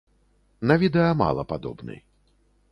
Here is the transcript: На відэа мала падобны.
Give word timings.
На 0.71 0.77
відэа 0.85 1.11
мала 1.21 1.43
падобны. 1.53 1.95